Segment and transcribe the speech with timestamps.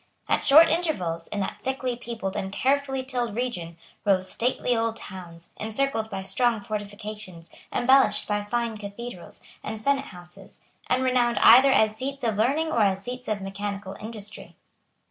[0.27, 5.51] At short intervals, in that thickly peopled and carefully tilled region, rose stately old towns,
[5.57, 11.95] encircled by strong fortifications, embellished by fine cathedrals and senate houses, and renowned either as
[11.97, 14.55] seats of learning or as seats of mechanical industry.